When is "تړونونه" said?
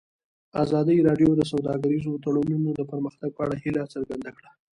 2.23-2.69